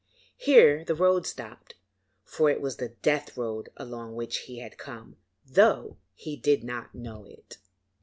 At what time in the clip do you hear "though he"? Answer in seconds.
5.45-6.35